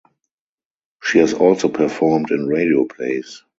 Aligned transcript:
She 1.03 1.19
has 1.19 1.35
also 1.35 1.69
performed 1.69 2.31
in 2.31 2.47
radio 2.47 2.85
plays. 2.85 3.43